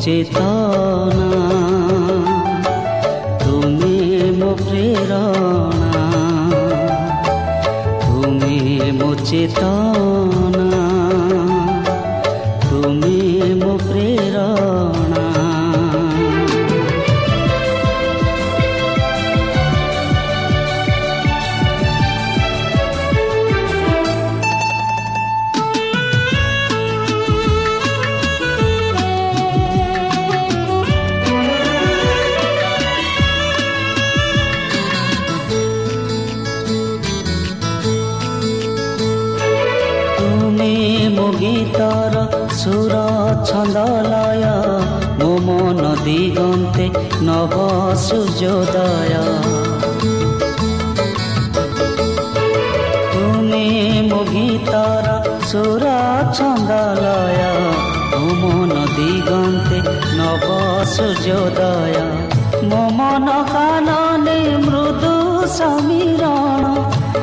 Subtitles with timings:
[0.00, 0.49] 街道
[55.50, 55.84] ସୁର
[56.36, 57.38] ଛନ୍ଦଲୟ
[58.10, 59.78] ମୋ ମନ ଦିଗନ୍ତେ
[60.18, 60.48] ନବ
[60.90, 61.96] ସୂର୍ଯ୍ୟୋଦୟ
[62.70, 65.14] ମୋ ମନ କାନନେ ମୃଦୁ
[65.56, 66.62] ସମୀରଣ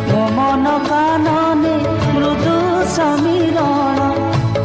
[0.09, 1.73] ମୋ ମନ କାନନେ
[2.15, 2.57] ମୃଦୁ
[2.97, 4.09] ସମୀରଣ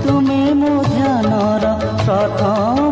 [0.03, 1.65] ତୁମେ ମୋ ଧ୍ୟାନର
[2.03, 2.92] ପ୍ରଥମ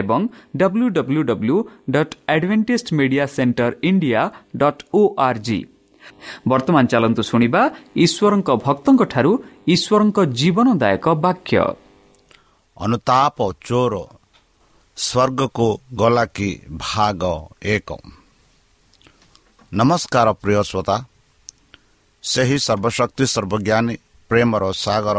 [0.00, 0.20] ଏବଂ
[0.60, 1.56] W W W
[1.94, 4.22] dot Adventist media centre India
[4.60, 5.58] dot O R G
[6.50, 7.62] ବର୍ତ୍ତମାନ ଚାଲନ୍ତୁ ଶୁଣିବା
[8.04, 9.32] ଈଶ୍ୱରଙ୍କ ଭକ୍ତଙ୍କଠାରୁ
[9.74, 11.56] ଈଶ୍ୱରଙ୍କ ଜୀବନଦାୟକ ବାକ୍ୟ
[12.76, 13.94] ଅନୁତାପ ଚୋର
[14.96, 16.48] ସ୍ୱର୍ଗକୁ ଗଲା କି
[16.84, 17.22] ଭାଗ
[17.66, 17.88] ଏକ
[19.72, 20.96] ନମସ୍କାର ପ୍ରିୟ ଶ୍ରୋତା
[22.24, 23.94] ସେହି ସର୍ବଶକ୍ତି ସର୍ବଜ୍ଞାନୀ
[24.30, 25.18] ପ୍ରେମର ସାଗର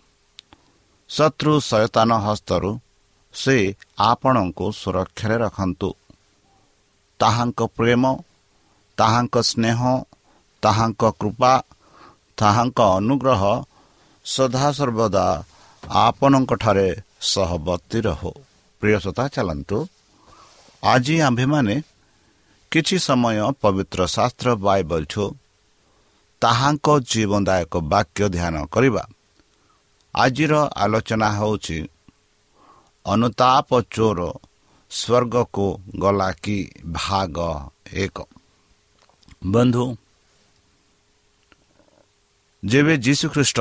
[1.11, 2.71] ଶତ୍ରୁ ସୟତାନ ହସ୍ତରୁ
[3.33, 3.55] ସେ
[4.09, 5.89] ଆପଣଙ୍କୁ ସୁରକ୍ଷାରେ ରଖନ୍ତୁ।
[7.19, 8.03] ତାହାଙ୍କ ପ୍ରେମ
[8.97, 9.79] ତାହାଙ୍କ ସ୍ନେହ
[10.63, 11.53] ତାହାଙ୍କ କୃପା
[12.37, 13.41] ତାହାଙ୍କ ଅନୁଗ୍ରହ
[14.25, 15.25] ସଦାସର୍ବଦା
[16.05, 16.87] ଆପଣଙ୍କଠାରେ
[17.31, 18.31] ସହବର୍ତ୍ତୀ ରହୁ।
[18.81, 19.77] ପ୍ରିୟ ଶ୍ରୋତା ଚାଲନ୍ତୁ।
[20.83, 21.75] ଆଜି ଆମ୍ଭେମାନେ
[22.71, 25.25] କିଛି ସମୟ ପବିତ୍ର ଶାସ୍ତ୍ର ବାଇବଲଠୁ
[26.41, 29.03] ତାହାଙ୍କ ଜୀବନଦାୟକ ବାକ୍ୟ ଧ୍ୟାନ କରିବା।
[30.15, 31.77] ଆଜିର ଆଲୋଚନା ହେଉଛି
[33.05, 34.19] ଅନୁତାପ ଚୋର
[34.91, 35.67] ସ୍ୱର୍ଗକୁ
[35.99, 36.57] ଗଲା କି
[36.93, 37.37] ଭାଗ
[37.93, 38.17] ଏକ।
[39.45, 39.85] ବନ୍ଧୁ
[42.63, 43.59] ଯେବେ ଯୀଶୁଖ୍ରୀଷ୍ଟ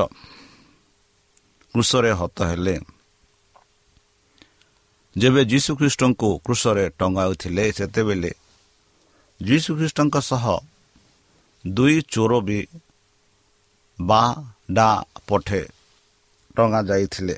[1.75, 2.77] କୃଷରେ ହତ ହେଲେ
[5.17, 8.31] ଯେବେ ଯୀଶୁଖ୍ରୀଷ୍ଟଙ୍କୁ କୃଷରେ ଟଙ୍ଗାଉଥିଲେ ସେତେବେଳେ
[9.41, 10.45] ଯୀଶୁଖ୍ରୀଷ୍ଟଙ୍କ ସହ
[11.65, 12.61] ଦୁଇ ଚୋର ବି
[13.99, 14.23] ବା
[14.71, 14.91] ଡା
[15.29, 15.63] ପଠେ
[16.61, 17.37] ଟଙ୍ଗା ଯାଇଥିଲେ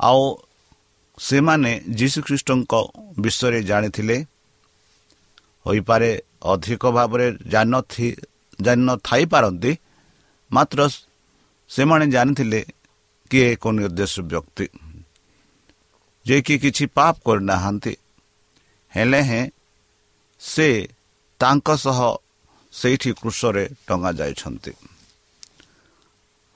[0.00, 0.22] ଆଉ
[1.18, 2.72] ସେମାନେ ଯୀଶୁଖ୍ରୀଷ୍ଟଙ୍କ
[3.20, 4.16] ବିଷୟରେ ଜାଣିଥିଲେ
[5.66, 6.10] ହୋଇପାରେ
[6.52, 7.26] ଅଧିକ ଭାବରେ
[8.58, 9.72] ଜାଣିନଥାଇପାରନ୍ତି
[10.50, 10.80] ମାତ୍ର
[11.70, 12.60] ସେମାନେ ଜାଣିଥିଲେ
[13.30, 14.66] କିଏ ଏକ ନିର୍ଦ୍ଦେଶ ବ୍ୟକ୍ତି
[16.26, 17.94] ଯିଏକି କିଛି ପାପ କରିନାହାନ୍ତି।
[18.92, 19.44] ହେଲେ ହେଁ
[20.40, 20.68] ସେ
[21.40, 21.98] ତାଙ୍କ ସହ
[22.72, 24.72] ସେଇଠି କୃଷରେ ଟଙ୍ଗା ଯାଇଛନ୍ତି।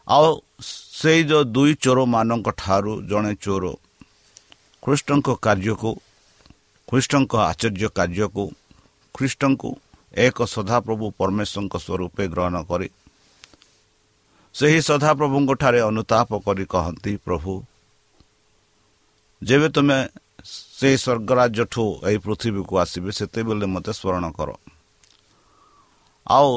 [0.07, 0.27] ଆଉ
[0.99, 3.65] ସେଇ ଯେଉଁ ଦୁଇ ଚୋରମାନଙ୍କ ଠାରୁ ଜଣେ ଚୋର
[4.83, 5.91] ଖ୍ରୀଷ୍ଟଙ୍କ କାର୍ଯ୍ୟକୁ
[6.89, 8.45] ଖ୍ରୀଷ୍ଟଙ୍କ ଆଚର୍ଯ୍ୟ କାର୍ଯ୍ୟକୁ
[9.15, 9.71] ଖ୍ରୀଷ୍ଟଙ୍କୁ
[10.17, 12.89] ଏକ ସଦାପ୍ରଭୁ ପରମେଶ୍ୱରଙ୍କ ସ୍ୱରୂପେ ଗ୍ରହଣ କରି
[14.55, 17.53] ସେହି ସଦାପ୍ରଭୁଙ୍କଠାରେ ଅନୁତାପ କରି କହନ୍ତି ପ୍ରଭୁ
[19.43, 19.99] ଯେବେ ତୁମେ
[20.79, 24.51] ସେହି ସ୍ୱର୍ଗରାଜ୍ୟଠୁ ଏହି ପୃଥିବୀକୁ ଆସିବେ ସେତେବେଳେ ମୋତେ ସ୍ମରଣ କର।
[26.27, 26.51] ଆଉ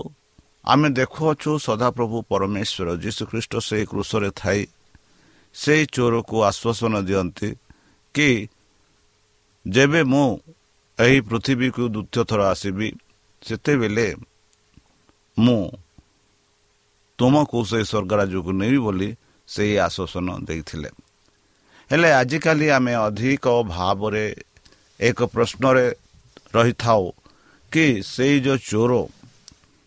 [0.65, 4.61] ଆମେ ଦେଖୁଅଛୁ ସଦାପ୍ରଭୁ ପରମେଶ୍ୱର ଯୀଶୁଖ୍ରୀଷ୍ଟ ସେହି କୃଷରେ ଥାଇ
[5.55, 7.49] ସେହି ଚୋରକୁ ଆଶ୍ୱାସନ ଦିଅନ୍ତି
[8.15, 8.29] କି
[9.65, 10.27] ଯେବେ ମୁଁ
[10.99, 12.89] ଏହି ପୃଥିବୀକୁ ଦ୍ୱିତୀୟ ଥର ଆସିବି
[13.41, 14.07] ସେତେବେଳେ
[15.37, 15.61] ମୁଁ
[17.19, 19.09] ତୁମକୁ ସେହି ସ୍ୱର୍ଗରାଜ୍ୟକୁ ନେବି ବୋଲି
[19.47, 20.89] ସେହି ଆଶ୍ୱାସନ ଦେଇଥିଲେ।
[21.91, 24.25] ହେଲେ ଆଜିକାଲି ଆମେ ଅଧିକ ଭାବରେ
[24.99, 25.85] ଏକ ପ୍ରଶ୍ନରେ
[26.55, 27.03] ରହିଥାଉ
[27.71, 28.91] କି ସେଇ ଯେଉଁ ଚୋର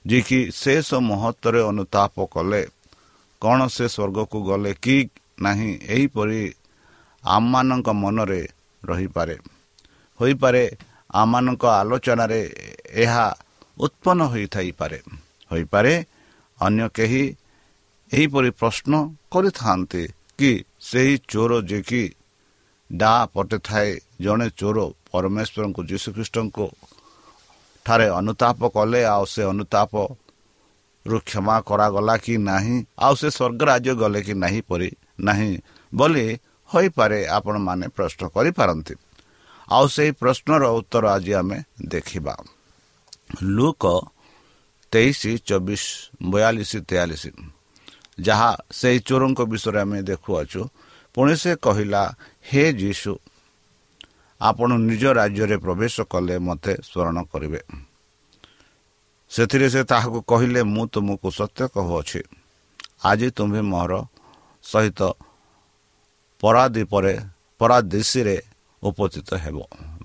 [0.06, 2.62] ଯିଏକି ଶେଷ ମହତ୍ଵରେ ଅନୁତାପ କଲେ
[3.42, 4.96] କ'ଣ ସେ ସ୍ୱର୍ଗକୁ ଗଲେ କି
[5.42, 6.42] ନାହିଁ ଏହିପରି
[7.24, 8.42] ଆମମାନଙ୍କ ମନରେ
[8.82, 9.36] ରହିପାରେ।
[10.20, 10.64] ହୋଇପାରେ
[11.14, 12.40] ଆମମାନଙ୍କ ଆଲୋଚନାରେ
[13.02, 13.26] ଏହା
[13.78, 14.98] ଉତ୍ପନ୍ନ ହୋଇଥାଇପାରେ।
[15.50, 15.94] ହୋଇପାରେ
[16.58, 17.24] ଅନ୍ୟ କେହି
[18.10, 18.92] ଏହିପରି ପ୍ରଶ୍ନ
[19.32, 20.02] କରିଥାନ୍ତି
[20.38, 20.50] କି
[20.88, 22.04] ସେହି ଚୋର ଯିଏକି
[22.90, 23.58] ଡା ପଟେ
[24.24, 24.78] ଜଣେ ଚୋର
[25.10, 26.66] ପରମେଶ୍ୱରଙ୍କୁ ଯୀଶୁଖ୍ରୀଷ୍ଟଙ୍କୁ
[27.84, 34.20] ଠାରେ ଅନୁତାପ କଲେ ଆଉ ସେ ଅନୁତାପରୁ କ୍ଷମା କରାଗଲା କି ନାହିଁ ଆଉ ସେ ସ୍ୱର୍ଗ ରାଜ୍ୟ ଗଲେ
[34.22, 34.90] କି ନାହିଁ ପରି
[35.20, 35.52] ନାହିଁ
[35.94, 36.26] ବୋଲି
[36.70, 38.94] ହୋଇପାରେ ଆପଣମାନେ ପ୍ରଶ୍ନ କରିପାରନ୍ତି।
[39.68, 41.58] ଆଉ ସେହି ପ୍ରଶ୍ନର ଉତ୍ତର ଆଜି ଆମେ
[41.88, 42.34] ଦେଖିବା।
[43.42, 43.84] ଲୁକ
[44.92, 45.84] ତେଇଶ ଚବିଶ
[46.22, 47.24] ବୟାଳିଶ ତେୟାଳିଶ।
[48.20, 50.60] ଯାହା ସେହି ଚୋରଙ୍କ ବିଷୟରେ ଆମେ ଦେଖୁଅଛୁ।
[51.14, 52.02] ପୁଣି ସେ କହିଲା
[52.42, 53.12] ହେ ଯୀଶୁ
[54.48, 57.60] ଆପଣ ନିଜ ରାଜ୍ୟରେ ପ୍ରବେଶ କଲେ ମୋତେ ସ୍ମରଣ କରିବେ।
[59.30, 62.20] ସେଥିରେ ସେ ତାହାକୁ କହିଲେ ମୁଁ ତୁମକୁ ସତ୍ୟ କହୁଅଛି।
[63.08, 63.92] ଆଜି ତୁମ୍ଭେ ମୋର
[64.64, 65.00] ସହିତ
[66.42, 67.14] ପରାଦୀପରେ
[67.60, 68.36] ପରାଦିଶୀରେ
[68.82, 69.56] ଉପସ୍ଥିତ ହେବ।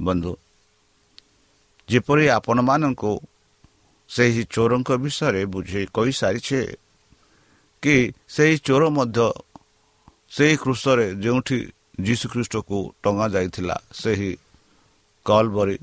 [0.06, 0.34] ବନ୍ଧୁ
[1.90, 3.12] ଯେପରି ଆପଣମାନଙ୍କୁ
[4.10, 6.62] ସେହି ଚୋରଙ୍କ ବିଷୟରେ ବୁଝେଇ କହିସାରିଛେ
[7.84, 7.96] କି
[8.36, 9.20] ସେହି ଚୋର ମଧ୍ୟ
[10.36, 11.58] ସେହି କୃଷରେ ଯେଉଁଠି
[11.98, 14.32] ଯୀଶୁଖ୍ରୀଷ୍ଟକୁ ଟଙ୍ଗା ଯାଇଥିଲା ସେହି
[15.26, 15.78] କଲବରି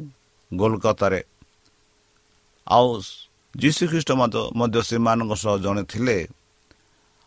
[0.53, 1.21] ଗୋଲକତାରେ।
[2.67, 2.89] ଆଉ
[3.55, 4.11] ଯୀଶୁଖ୍ରୀଷ୍ଟ
[4.61, 6.17] ମଧ୍ୟ ସେମାନଙ୍କ ସହ ଜଣେ ଥିଲେ।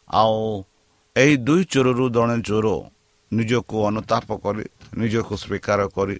[0.09, 0.37] ଆଉ
[1.15, 2.67] ଏହି ଦୁଇ ଚୋରରୁ ଜଣେ ଚୋର
[3.31, 4.63] ନିଜକୁ ଅନୁତାପ କରି
[5.01, 6.17] ନିଜକୁ ସ୍ୱୀକାର କରି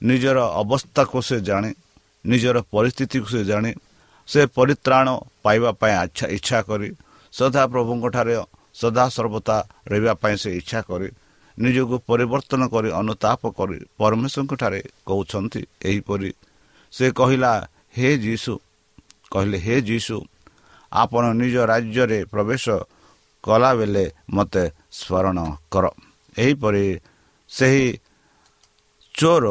[0.00, 1.70] ନିଜର ଅବସ୍ଥାକୁ ସେ ଜାଣି
[2.24, 3.70] ନିଜର ପରିସ୍ଥିତିକୁ ସେ ଜାଣି
[4.28, 5.06] ସେ ପରିତ୍ରାଣ
[5.44, 5.94] ପାଇବା ପାଇଁ
[6.36, 6.88] ଇଚ୍ଛା କରି
[7.32, 8.34] ସଦାପ୍ରଭୁଙ୍କଠାରେ
[8.74, 9.56] ସଦାସର୍ବତା
[9.90, 11.08] ରହିବା ପାଇଁ ସେ ଇଚ୍ଛା କରି
[11.62, 16.30] ନିଜକୁ ପରିବର୍ତ୍ତନ କରି ଅନୁତାପ କରି ପରମେଶ୍ୱରଙ୍କଠାରେ କହୁଛନ୍ତି ଏହିପରି।
[16.92, 17.52] ସେ କହିଲା
[17.96, 18.54] ହେ ଯୀଶୁ।
[19.32, 20.16] କହିଲେ ହେ ଯୀଶୁ
[20.92, 22.64] ଆପଣ ନିଜ ରାଜ୍ୟରେ ପ୍ରବେଶ
[23.44, 25.38] କଲାବେଳେ ମୋତେ ସ୍ମରଣ
[25.72, 25.84] କର।
[26.38, 26.86] ଏହିପରି
[27.50, 27.86] ସେହି
[29.14, 29.46] ଚୋର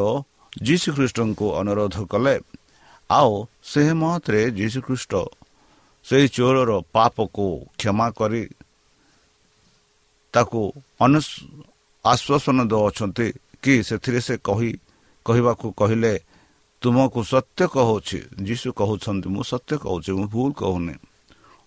[0.62, 2.34] ଯୀଶୁଖ୍ରୀଷ୍ଟଙ୍କୁ ଅନୁରୋଧ କଲେ।
[3.10, 5.12] ଆଉ ସେହି ମତରେ ଯୀଶୁଖ୍ରୀଷ୍ଟ
[6.06, 7.46] ସେହି ଚୋରର ପାପକୁ
[7.78, 8.42] କ୍ଷମା କରି
[10.34, 10.62] ତାକୁ
[12.12, 13.26] ଆଶ୍ୱାସନ ଦେଉଛନ୍ତି
[13.62, 14.70] କି ସେଥିରେ ସେ କହି
[15.26, 16.12] କହିବାକୁ କହିଲେ
[16.82, 20.94] ତୁମକୁ ସତ୍ୟ କହୁଛି ଯୀଶୁ କହୁଛନ୍ତି ମୁଁ ସତ୍ୟ କହୁଛି ମୁଁ ଭୁଲ କହୁନି।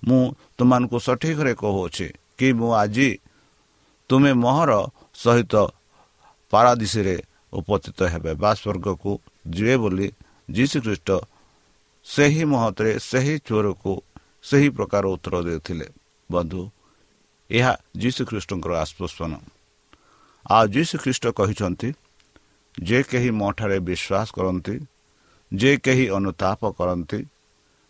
[0.03, 0.21] ମୁଁ
[0.57, 2.07] ତୁମମାନଙ୍କୁ ସଠିକରେ କହୁଅଛି
[2.37, 3.09] କି ମୁଁ ଆଜି
[4.09, 4.71] ତୁମେ ମୋହର
[5.23, 5.53] ସହିତ
[6.53, 7.15] ପାରାଦିଶୀରେ
[7.59, 9.11] ଉପସ୍ଥିତ ହେବେ। ବା ସ୍ୱର୍ଗକୁ
[9.53, 10.07] ଯିବେ ବୋଲି
[10.49, 11.09] ଯୀଶୁଖ୍ରୀଷ୍ଟ
[12.05, 13.93] ସେହି ମହତରେ ସେହି ଚୋରକୁ
[14.49, 15.87] ସେହି ପ୍ରକାର ଉତ୍ତର ଦେଉଥିଲେ
[16.29, 16.61] ବନ୍ଧୁ
[17.49, 19.31] ଏହା ଯୀଶୁଖ୍ରୀଷ୍ଟଙ୍କର ଆଶ୍ୱାସନ।
[20.51, 21.89] ଆଉ ଯୀଶୁ ଖ୍ରୀଷ୍ଟ କହିଛନ୍ତି
[22.77, 24.75] ଯେ କେହି ମୋ ଠାରେ ବିଶ୍ୱାସ କରନ୍ତି
[25.51, 27.19] ଯେ କେହି ଅନୁତାପ କରନ୍ତି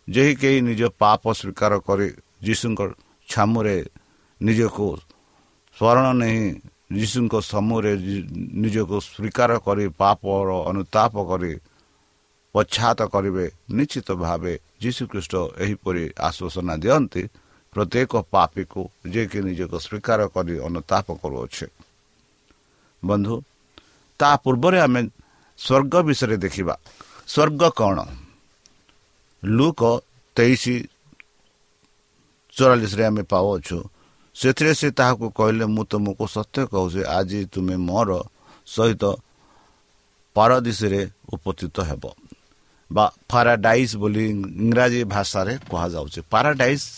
[0.08, 2.08] ଯେ କେହି ନିଜ ପାପ ସ୍ୱୀକାର କରି
[2.46, 2.80] ଯୀଶୁଙ୍କ
[3.28, 3.76] ଛାମୁରେ
[4.40, 4.86] ନିଜକୁ
[5.76, 6.40] ସ୍ମରଣ ନେଇ
[6.92, 7.92] ଯୀଶୁଙ୍କ ସମୂହରେ
[8.62, 11.52] ନିଜକୁ ସ୍ୱୀକାର କରି ପାପର ଅନୁତାପ କରି
[12.54, 13.46] ପଛାତ କରିବେ।
[13.78, 14.52] ନିଶ୍ଚିତ ଭାବେ
[14.82, 17.22] ଯୀଶୁଖ୍ରୀଷ୍ଟ ଏହିପରି ଆଶ୍ୱାସନା ଦିଅନ୍ତି
[17.72, 18.80] ପ୍ରତ୍ୟେକ ପାପୀକୁ
[19.12, 21.66] ଯିଏକି ନିଜକୁ ସ୍ୱୀକାର କରି ଅନୁତାପ କରୁଅଛେ।
[23.04, 23.34] ବନ୍ଧୁ
[24.18, 25.00] ତା ପୂର୍ବରେ ଆମେ
[25.58, 26.74] ସ୍ୱର୍ଗ ବିଷୟରେ ଦେଖିବା।
[27.26, 27.98] ସ୍ୱର୍ଗ କ'ଣ?
[29.44, 29.80] ଲୁକ
[30.36, 30.64] ତେଇଶ
[32.52, 33.78] ଚଉରାଳିଶରେ ଆମେ ପାଉଅଛୁ।
[34.34, 38.10] ସେଥିରେ ସେ ତାହାକୁ କହିଲେ ମୁଁ ତୁମକୁ ସତ୍ୟ କହୁଛି ଆଜି ତୁମେ ମୋର
[38.66, 39.04] ସହିତ
[40.36, 41.00] ପାରଦିଶରେ
[41.32, 42.04] ଉପସ୍ଥିତ ହେବ।
[42.92, 44.24] ବା ପାରାଡାଇସ୍ ବୋଲି
[44.64, 46.88] ଇଂରାଜୀ ଭାଷାରେ କୁହାଯାଉଛି। ପାରାଡାଇସ୍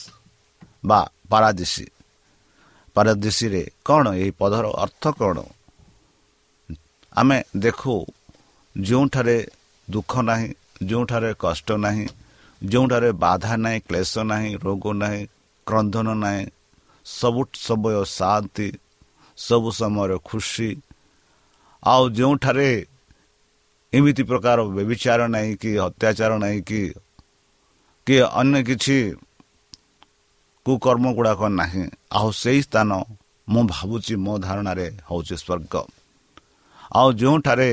[0.84, 1.86] ବା ପାରାଦିଶୀ।
[2.94, 4.04] ପାରଦିଶୀରେ କ'ଣ?
[4.14, 5.38] ଏହି ପଦର ଅର୍ଥ କ'ଣ?
[7.14, 7.94] ଆମେ ଦେଖୁ
[8.76, 9.36] ଯେଉଁଠାରେ
[9.88, 10.48] ଦୁଃଖ ନାହିଁ
[10.88, 12.06] ଯେଉଁଠାରେ କଷ୍ଟ ନାହିଁ
[12.62, 15.20] ଯେଉଁଠାରେ ବାଧା ନାହିଁ କ୍ଲେଶ ନାହିଁ ରୋଗ ନାହିଁ
[15.66, 16.42] କ୍ରନ୍ଧନ ନାହିଁ
[17.06, 18.68] ସବୁ ସମୟ ଶାନ୍ତି
[19.38, 20.70] ସବୁ ସମୟରେ ଖୁସି।
[21.82, 22.70] ଆଉ ଯେଉଁଠାରେ
[23.92, 26.82] ଏମିତି ପ୍ରକାର ବ୍ୟବିଚାର ନାହିଁ କି ଅତ୍ୟାଚାର ନାହିଁ କି
[28.06, 28.96] କି ଅନ୍ୟ କିଛି
[30.66, 31.84] କୁକର୍ମ ଗୁଡ଼ାକ ନାହିଁ
[32.18, 32.90] ଆଉ ସେହି ସ୍ଥାନ
[33.48, 35.74] ମୁଁ ଭାବୁଛି ମୋ ଧାରଣାରେ ହେଉଛି ସ୍ୱର୍ଗ।
[36.94, 37.70] ଆଉ ଯେଉଁଠାରେ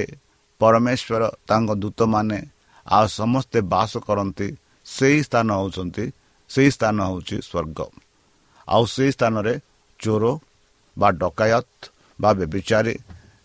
[0.62, 2.40] ପରମେଶ୍ୱର ତାଙ୍କ ଦୂତମାନେ
[2.86, 4.48] ଆଉ ସମସ୍ତେ ବାସ କରନ୍ତି
[4.86, 6.06] ସେହି ସ୍ଥାନ ହେଉଛନ୍ତି
[6.50, 7.80] ସେହି ସ୍ଥାନ ହେଉଛି ସ୍ୱର୍ଗ।
[8.68, 9.54] ଆଉ ସେହି ସ୍ଥାନରେ
[10.00, 10.24] ଚୋର
[10.98, 11.70] ବା ଡକାୟତ
[12.20, 12.96] ବା ବ୍ୟବିଚାରୀ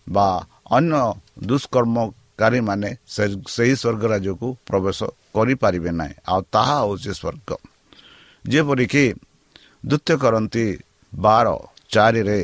[0.06, 0.26] ବା
[0.76, 1.02] ଅନ୍ୟ
[1.48, 2.90] ଦୁଷ୍କର୍ମକାରୀମାନେ
[3.54, 4.98] ସେହି ସ୍ୱର୍ଗ ରାଜ୍ୟକୁ ପ୍ରବେଶ
[5.36, 7.50] କରିପାରିବେ ନାହିଁ। ଆଉ ତାହା ହେଉଛି ସ୍ୱର୍ଗ।
[8.44, 9.04] ଯେପରିକି
[9.86, 10.66] ଦ୍ୱିତୀୟ କରନ୍ତି
[11.12, 11.46] ବାର
[11.92, 12.40] ଚାରିରେ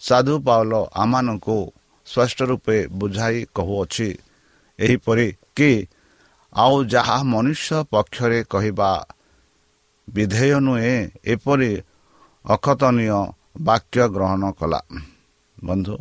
[0.00, 1.58] ସାଧୁ ପାଉଲ ଆମମାନଙ୍କୁ
[2.06, 4.08] ସ୍ପଷ୍ଟ ରୂପେ ବୁଝାଇ କହୁଅଛି।
[4.78, 5.70] ଏହିପରି କି
[6.52, 8.90] ଆଉ ଯାହା ମନୁଷ୍ୟ ପକ୍ଷରେ କହିବା
[10.08, 11.72] ବିଧେୟ ନୁହେଁ ଏପରି
[12.44, 13.18] ଅଖତନୀୟ
[13.60, 14.80] ବାକ୍ୟ ଗ୍ରହଣ କଲା।
[15.64, 15.96] ବନ୍ଧୁ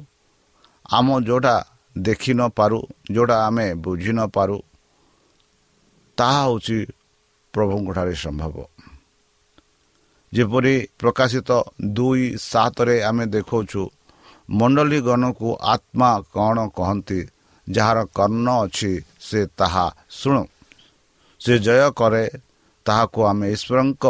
[0.89, 1.55] ଆମ ଯେଉଁଟା
[1.95, 2.79] ଦେଖି ନପାରୁ
[3.11, 4.57] ଯେଉଁଟା ଆମେ ବୁଝି ନପାରୁ
[6.17, 6.77] ତାହା ହେଉଛି
[7.53, 8.55] ପ୍ରଭୁଙ୍କଠାରେ ସମ୍ଭବ।
[10.33, 11.49] ଯେପରି ପ୍ରକାଶିତ
[11.95, 13.81] ଦୁଇ ସାତରେ ଆମେ ଦେଖାଉଛୁ
[14.49, 17.19] ମଣ୍ଡଳୀଗଣକୁ ଆତ୍ମା କ'ଣ କହନ୍ତି
[17.67, 20.43] ଯାହାର କର୍ଣ୍ଣ ଅଛି ସେ ତାହା ଶୁଣୁ।
[21.41, 22.25] ସେ ଜୟ କରେ
[22.85, 24.03] ତାହାକୁ ଆମେ ଈଶ୍ୱରଙ୍କ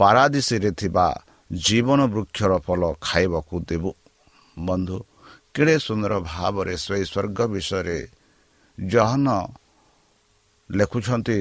[0.00, 1.06] ପାରାଦିଶୀରେ ଥିବା
[1.50, 3.90] ଜୀବନ ବୃକ୍ଷର ଫଳ ଖାଇବାକୁ ଦେବୁ।
[4.58, 4.98] ବନ୍ଧୁ
[5.54, 7.98] କେଡ଼େ ସୁନ୍ଦର ଭାବରେ ସେହି ସ୍ୱର୍ଗ ବିଷୟରେ
[8.78, 9.26] ଜହନ
[10.70, 11.38] ଲେଖୁଛନ୍ତି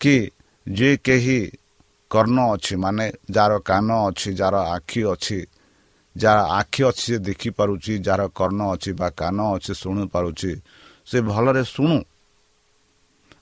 [0.00, 0.16] କି
[0.66, 1.40] ଯେ କେହି
[2.10, 5.38] କର୍ଣ୍ଣ ଅଛି ମାନେ ଯାହାର କାନ ଅଛି ଯାହାର ଆଖି ଅଛି
[6.16, 10.50] ଯାହାର ଆଖି ଅଛି ସେ ଦେଖିପାରୁଛି ଯାହାର କର୍ଣ୍ଣ ଅଛି ବା କାନ ଅଛି ଶୁଣିପାରୁଛି
[11.06, 11.98] ସେ ଭଲରେ ଶୁଣୁ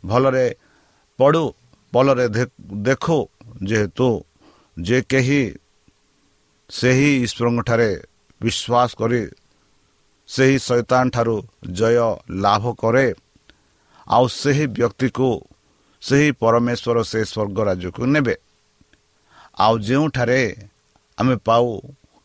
[0.05, 0.47] ଭଲରେ
[1.19, 1.45] ପଢ଼ୁ
[1.93, 2.27] ଭଲରେ
[2.83, 3.19] ଦେଖୁ
[3.63, 4.09] ଯେହେତୁ
[4.77, 5.43] ଯେ କେହି
[6.71, 7.91] ସେହି ଈଶ୍ୱରଙ୍କଠାରେ
[8.41, 9.23] ବିଶ୍ୱାସ କରି
[10.29, 11.37] ସେହି ଶୈତାନ ଠାରୁ
[11.73, 11.97] ଜୟ
[12.43, 13.07] ଲାଭ କରେ
[14.07, 15.29] ଆଉ ସେହି ବ୍ୟକ୍ତିକୁ
[16.03, 18.35] ସେହି ପରମେଶ୍ୱର ସେ ସ୍ୱର୍ଗ ରାଜ୍ୟକୁ ନେବେ
[19.57, 20.41] ଆଉ ଯେଉଁଠାରେ
[21.19, 21.67] ଆମେ ପାଉ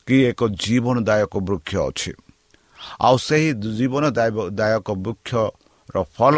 [0.08, 2.12] କି ଏକ ଜୀବନଦାୟକ ବୃକ୍ଷ ଅଛି।
[3.08, 6.36] ଆଉ ସେହି ଜୀବନଦାୟକ ବୃକ୍ଷର ଫଳ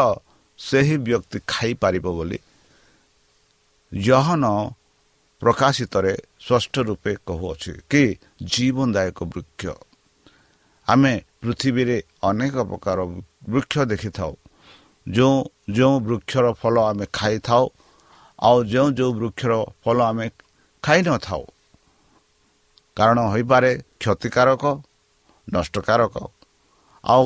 [0.59, 2.39] ସେହି ବ୍ୟକ୍ତି ଖାଇପାରିବ ବୋଲି
[3.91, 4.43] ଜହନ
[5.41, 6.13] ପ୍ରକାଶିତରେ
[6.45, 8.03] ସ୍ପଷ୍ଟ ରୂପେ କହୁଅଛି କି
[8.53, 9.63] ଜୀବନଦାୟକ ବୃକ୍ଷ।
[10.87, 11.97] ଆମେ ପୃଥିବୀରେ
[12.29, 12.97] ଅନେକ ପ୍ରକାର
[13.51, 14.33] ବୃକ୍ଷ ଦେଖିଥାଉ।
[15.07, 15.37] ଯେଉଁ
[15.75, 17.65] ଯେଉଁ ବୃକ୍ଷର ଫଳ ଆମେ ଖାଇଥାଉ
[18.39, 20.25] ଆଉ ଯେଉଁ ଯେଉଁ ବୃକ୍ଷର ଫଳ ଆମେ
[20.83, 21.43] ଖାଇନଥାଉ
[22.97, 24.63] କାରଣ ହୋଇପାରେ କ୍ଷତିକାରକ
[25.47, 26.15] ନଷ୍ଟକାରକ।
[27.03, 27.25] ଆଉ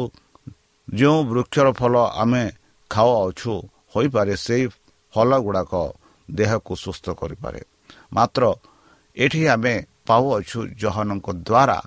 [0.87, 2.43] ଯେଉଁ ବୃକ୍ଷର ଫଳ ଆମେ
[2.91, 3.53] ଖାଉଅଛୁ
[3.93, 4.65] ହୋଇପାରେ ସେହି
[5.13, 5.73] ଫଳ ଗୁଡ଼ାକ
[6.29, 7.61] ଦେହକୁ ସୁସ୍ଥ କରିପାରେ।
[8.13, 8.43] ମାତ୍ର
[9.17, 9.75] ଏଠି ଆମେ
[10.07, 11.79] ପାଉଅଛୁ ଜହନଙ୍କ ଦ୍ୱାରା।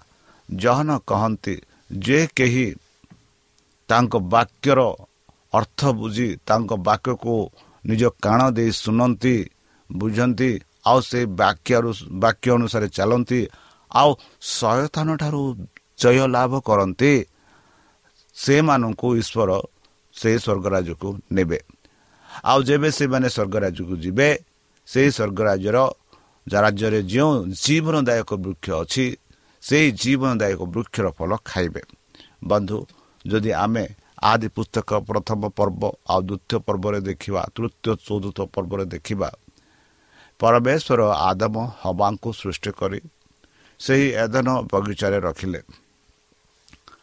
[0.48, 1.54] ଜହନ କହନ୍ତି
[1.98, 2.66] ଯେ କେହି
[3.88, 4.80] ତାଙ୍କ ବାକ୍ୟର
[5.54, 7.34] ଅର୍ଥ ବୁଝି ତାଙ୍କ ବାକ୍ୟକୁ
[7.84, 9.36] ନିଜ କାଣ ଦେଇ ଶୁଣନ୍ତି
[9.90, 10.50] ବୁଝନ୍ତି
[10.86, 11.90] ଆଉ ସେ ବାକ୍ୟରୁ
[12.22, 13.40] ବାକ୍ୟ ଅନୁସାରେ ଚାଲନ୍ତି
[14.00, 14.10] ଆଉ
[14.56, 15.42] ସୟତାନ ଠାରୁ
[15.98, 17.12] ଜୟ ଲାଭ କରନ୍ତି
[18.36, 19.50] ସେମାନଙ୍କୁ ଈଶ୍ୱର
[20.14, 21.58] ସେହି ସ୍ୱର୍ଗରାଜକୁ ନେବେ।
[22.50, 24.28] ଆଉ ଯେବେ ସେମାନେ ସ୍ୱର୍ଗରାଜକୁ ଯିବେ
[24.88, 25.78] ସେହି ସ୍ୱର୍ଗରାଜ୍ୟର
[26.46, 29.06] ରାଜ୍ୟରେ ଯେଉଁ ଜୀବନଦାୟକ ବୃକ୍ଷ ଅଛି
[29.62, 31.82] ସେହି ଜୀବନଦାୟକ ବୃକ୍ଷର ଫଳ ଖାଇବେ।
[32.50, 32.78] ବନ୍ଧୁ
[33.24, 33.84] ଯଦି ଆମେ
[34.30, 39.28] ଆଦି ପୁସ୍ତକ ପ୍ରଥମ ପର୍ବ ଆଉ ଦ୍ୱିତୀୟ ପର୍ବରେ ଦେଖିବା ତୃତୀୟ ଚତୁର୍ଥ ପର୍ବରେ ଦେଖିବା
[40.40, 41.00] ପରମେଶ୍ୱର
[41.30, 42.98] ଆଦମ ହବାଙ୍କୁ ସୃଷ୍ଟି କରି
[43.80, 45.60] ସେହି ଏଦନ ବଗିଚାରେ ରଖିଲେ।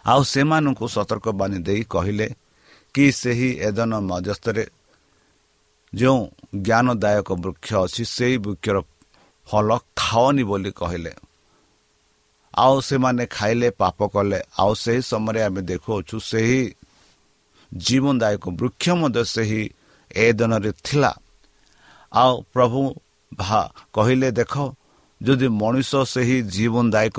[0.06, 2.28] ଆଉ ସେମାନଙ୍କୁ ସତର୍କବାଣୀ ଦେଇ କହିଲେ
[2.96, 4.64] କି ସେହି ଏଦନ ମଧ୍ୟସ୍ଥରେ
[5.94, 6.20] ଯେଉଁ
[6.62, 8.78] ଜ୍ଞାନଦାୟକ ବୃକ୍ଷ ଅଛି ସେହି ବୃକ୍ଷର
[9.48, 11.14] ଫଳ ଖାଅନି ବୋଲି କହିଲେ।
[12.58, 16.62] ଆଉ ସେମାନେ ଖାଇଲେ ପାପ କଲେ। ଆଉ ସେହି ସମୟରେ ଆମେ ଦେଖୁଅଛୁ ସେହି
[17.74, 19.62] ଜୀବନଦାୟକ ବୃକ୍ଷ ମଧ୍ୟ ସେହି
[20.16, 21.12] ଏ ଦିନରେ ଥିଲା।
[22.12, 22.80] ଆଉ ପ୍ରଭୁ
[23.94, 24.54] କହିଲେ ଦେଖ
[25.24, 27.18] ଯଦି ମଣିଷ ସେହି ଜୀବନଦାୟକ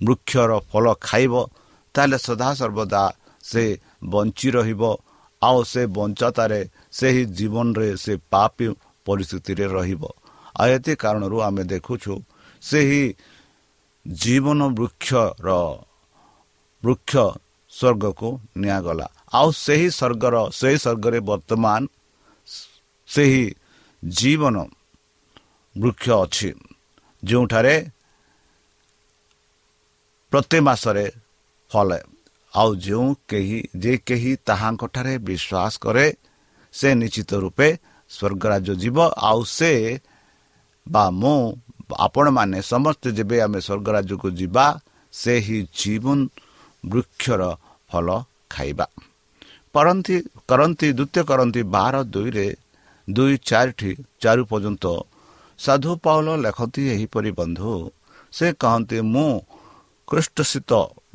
[0.00, 1.34] ବୃକ୍ଷର ଫଳ ଖାଇବ
[1.94, 3.02] ତାହେଲେ ସଦାସର୍ବଦା
[3.44, 3.64] ସେ
[4.12, 4.82] ବଞ୍ଚି ରହିବ
[5.42, 8.66] ଆଉ ସେ ବଞ୍ଚାତାରେ ସେହି ଜୀବନରେ ସେ ପାପି
[9.06, 10.02] ପରିସ୍ଥିତିରେ ରହିବ
[10.54, 12.12] ଆଉ ଏତେ କାରଣରୁ ଆମେ ଦେଖୁଛୁ
[12.62, 13.04] ସେହି
[14.06, 15.48] ଜୀବନ ବୃକ୍ଷର
[16.82, 17.12] ବୃକ୍ଷ
[17.72, 18.28] ସ୍ୱର୍ଗକୁ
[18.60, 21.80] ନିଆଗଲା ଆଉ ସେହି ସ୍ୱର୍ଗର ସେହି ସ୍ୱର୍ଗରେ ବର୍ତ୍ତମାନ
[23.08, 23.44] ସେହି
[24.02, 24.56] ଜୀବନ
[25.76, 26.50] ବୃକ୍ଷ ଅଛି
[27.22, 27.74] ଯେଉଁଠାରେ
[30.32, 31.06] ପ୍ରତି ମାସରେ
[31.70, 31.98] ଫଳେ।
[32.52, 36.06] ଆଉ ଯେଉଁ କେହି ଯେ କେହି ତାହାଙ୍କଠାରେ ବିଶ୍ୱାସ କରେ
[36.74, 37.68] ସେ ନିଶ୍ଚିତ ରୂପେ
[38.10, 38.98] ସ୍ୱର୍ଗରାଜ ଯିବ।
[39.28, 39.72] ଆଉ ସେ
[40.86, 41.38] ବା ମୁଁ
[42.06, 44.66] ଆପଣମାନେ ସମସ୍ତେ ଯେବେ ଆମେ ସ୍ୱର୍ଗରାଜକୁ ଯିବା
[45.14, 46.18] ସେହି ଜୀବନ
[46.84, 47.42] ବୃକ୍ଷର
[47.90, 48.08] ଫଳ
[48.50, 48.86] ଖାଇବା।
[49.74, 50.16] କରନ୍ତି
[50.48, 52.46] କରନ୍ତି ଦ୍ୱିତୀୟ କରନ୍ତି ବାର ଦୁଇରେ
[53.08, 54.84] ଦୁଇ ଚାରିଟି ଚାରି ପର୍ଯ୍ୟନ୍ତ
[55.58, 57.72] ସାଧୁ ପାଉଲ ଲେଖନ୍ତି ଏହିପରି ବନ୍ଧୁ
[58.32, 59.32] ସେ କହନ୍ତି ମୁଁ
[60.08, 60.70] କୃଷ୍ଟଶୀତ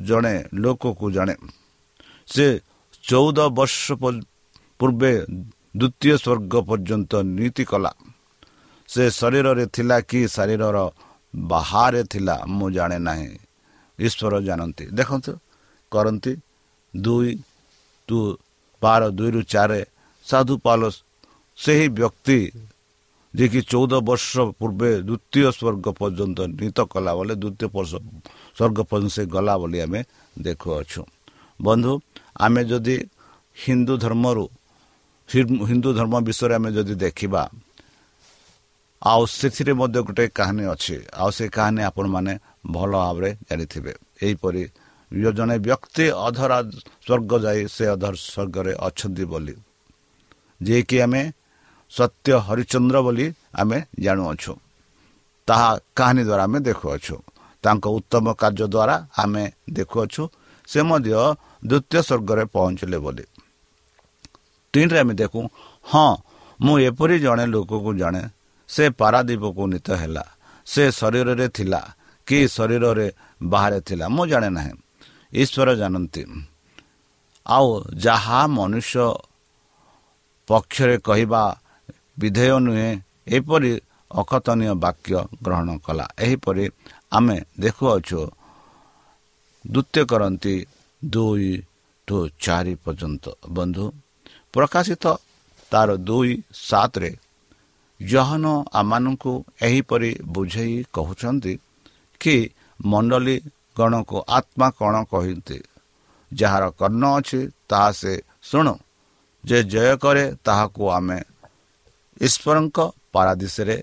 [0.08, 1.34] ଜଣେ ଲୋକକୁ ଜାଣେ।
[2.28, 2.46] ସେ
[3.04, 3.84] ଚଉଦ ବର୍ଷ
[4.80, 5.12] ପୂର୍ବେ
[5.80, 7.92] ଦ୍ୱିତୀୟ ସ୍ୱର୍ଗ ପର୍ଯ୍ୟନ୍ତ ନୀତି କଲା।
[8.88, 10.78] ସେ ଶରୀରରେ ଥିଲା କି ଶରୀରର
[11.34, 13.30] ବାହାରେ ଥିଲା ମୁଁ ଜାଣେ ନାହିଁ।
[13.98, 15.32] ଈଶ୍ୱର ଜାଣନ୍ତି। ଦେଖନ୍ତୁ
[15.92, 16.32] କରନ୍ତି
[16.94, 17.30] ଦୁଇ
[18.08, 18.18] ଟୁ
[18.82, 19.82] ବାର ଦୁଇରୁ ଚାରି
[20.26, 20.80] ସାଧୁ ପାଲ
[21.58, 22.38] ସେହି ବ୍ୟକ୍ତି
[23.34, 27.92] ଯିଏକି ଚଉଦ ବର୍ଷ ପୂର୍ବେ ଦ୍ୱିତୀୟ ସ୍ୱର୍ଗ ପର୍ଯ୍ୟନ୍ତ ନୀତ କଲା ବୋଲେ ଦ୍ୱିତୀୟ ବର୍ଷ
[28.56, 30.00] ସ୍ୱର୍ଗ ପର୍ଯ୍ୟନ୍ତ ସେ ଗଲା ବୋଲି ଆମେ
[30.36, 31.00] ଦେଖୁଅଛୁ
[31.60, 31.92] ବନ୍ଧୁ
[32.44, 32.96] ଆମେ ଯଦି
[33.56, 34.44] ହିନ୍ଦୁ ଧର୍ମରୁ
[35.68, 37.42] ହିନ୍ଦୁ ଧର୍ମ ବିଷୟରେ ଆମେ ଯଦି ଦେଖିବା
[39.02, 42.32] ଆଉ ସେଥିରେ ମଧ୍ୟ ଗୋଟେ କାହାଣୀ ଅଛି। ଆଉ ସେ କାହାଣୀ ଆପଣମାନେ
[42.66, 43.92] ଭଲ ଭାବରେ ଜାଣିଥିବେ।
[44.24, 44.62] ଏହିପରି
[45.36, 46.58] ଜଣେ ବ୍ୟକ୍ତି ଅଧରା
[47.04, 49.54] ସ୍ୱର୍ଗ ଯାଇ ସେ ଅଧର ସ୍ୱର୍ଗରେ ଅଛନ୍ତି ବୋଲି।
[50.60, 51.22] ଯିଏକି ଆମେ
[51.90, 54.52] ସତ୍ୟ ହରିଚନ୍ଦ୍ର ବୋଲି ଆମେ ଜାଣୁଅଛୁ।
[55.48, 57.16] ତାହା କାହାଣୀ ଦ୍ୱାରା ଆମେ ଦେଖୁଅଛୁ।
[57.64, 60.22] ତାଙ୍କ ଉତ୍ତମ କାର୍ଯ୍ୟ ଦ୍ୱାରା ଆମେ ଦେଖୁଅଛୁ।
[60.68, 61.12] ସେ ମଧ୍ୟ
[61.66, 63.24] ଦ୍ୱିତୀୟ ସ୍ୱର୍ଗରେ ପହଞ୍ଚିଲେ ବୋଲି।
[64.72, 65.40] ତିନିରେ ଆମେ ଦେଖୁ
[65.84, 66.16] ହଁ
[66.60, 68.22] ମୁଁ ଏପରି ଜଣେ ଲୋକକୁ ଜାଣେ।
[68.68, 70.24] ସେ ପାରାଦୀପକୁ ନୀତ ହେଲା।
[70.66, 71.82] ସେ ଶରୀରରେ ଥିଲା
[72.26, 73.08] କି ଶରୀରରେ
[73.42, 74.72] ବାହାରେ ଥିଲା ମୁଁ ଜାଣେ ନାହିଁ।
[75.32, 76.22] ଈଶ୍ୱର ଜାଣନ୍ତି।
[77.46, 79.04] ଆଉ ଯାହା ମନୁଷ୍ୟ
[80.48, 81.42] ପକ୍ଷରେ କହିବା
[82.18, 82.90] ବିଧେୟ ନୁହେଁ
[83.28, 83.72] ଏପରି
[84.10, 86.64] ଅକଥନୀୟ ବାକ୍ୟ ଗ୍ରହଣ କଲା। ଏହିପରି
[87.12, 88.20] ଆମେ ଦେଖୁଅଛୁ
[89.64, 90.54] ଦ୍ୱିତୀୟ କରନ୍ତି
[91.02, 91.50] ଦୁଇ
[92.08, 93.84] ଟୁ ଚାରି ପର୍ଯ୍ୟନ୍ତ। ବନ୍ଧୁ
[94.52, 95.04] ପ୍ରକାଶିତ
[95.72, 96.32] ତାର ଦୁଇ
[96.68, 97.10] ସାତରେ
[98.00, 101.54] ଜହନ ଆମମାନଙ୍କୁ ଏହିପରି ବୁଝେଇ କହୁଛନ୍ତି
[102.20, 102.36] କି
[102.84, 103.36] ମଣ୍ଡଳୀ
[103.76, 105.58] ଗଣକୁ ଆତ୍ମା କ'ଣ କହନ୍ତି?
[106.30, 108.74] ଯାହାର କର୍ଣ୍ଣ ଅଛି ତାହା ସେ ଶୁଣୁ।
[109.44, 111.18] ଯେ ଜୟ କରେ ତାହାକୁ ଆମେ
[112.26, 112.78] ଈଶ୍ୱରଙ୍କ
[113.14, 113.76] ପାରାଦିଶରେ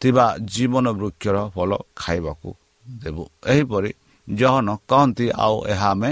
[0.00, 2.48] ଥିବା ଜୀବନ ବୃକ୍ଷର ଫଳ ଖାଇବାକୁ
[2.86, 3.90] ଦେବୁ। ଏହିପରି
[4.28, 6.10] ଜହନ କହନ୍ତି ଆଉ ଏହା ଆମେ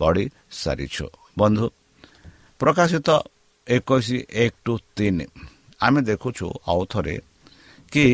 [0.00, 0.24] ପଢ଼ି
[0.60, 1.06] ସାରିଛୁ।
[1.38, 1.66] ବନ୍ଧୁ
[2.60, 3.08] ପ୍ରକାଶିତ
[3.66, 4.08] ଏକୋଇଶ
[4.42, 5.26] ଏକ ଟୁ ତିନି।
[5.80, 7.16] ଆମେ ଦେଖୁଛୁ ଆଉ ଥରେ
[7.92, 8.04] କି